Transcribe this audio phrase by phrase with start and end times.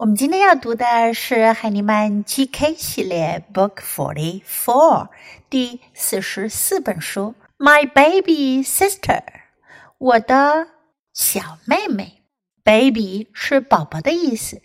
[0.00, 5.08] 我们今天要读的是海尼曼 GK 系列 Book Forty Four
[5.48, 7.34] 第四十四本书《
[7.64, 9.22] My Baby Sister》，
[9.98, 10.68] 我的
[11.14, 12.22] 小妹妹。
[12.62, 14.60] Baby 是宝宝的意思，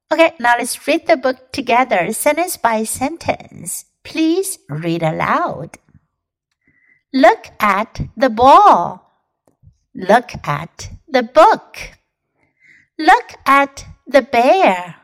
[0.09, 3.83] Okay, now let's read the book together, sentence by sentence.
[4.03, 5.71] Please read aloud.
[7.13, 9.01] Look at the ball.
[9.95, 11.77] Look at the book.
[12.99, 14.97] Look at the bear.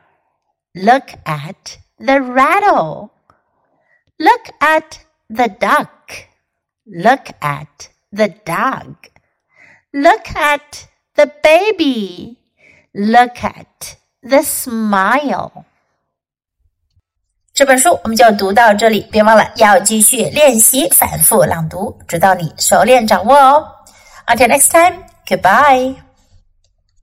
[0.75, 3.11] Look at the rattle.
[4.19, 6.29] Look at the duck.
[6.87, 8.97] Look at the dog.
[9.93, 12.37] Look at the baby.
[12.93, 15.65] Look at the smile.
[17.53, 23.77] 这本书我们就读到这里，别忘了要继续练习反复朗读，直到你熟练掌握哦。
[24.27, 26.04] Until next time, goodbye.